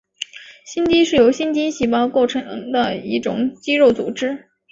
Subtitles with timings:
[0.65, 4.49] 心肌是由心肌细胞构成的一种肌肉组织。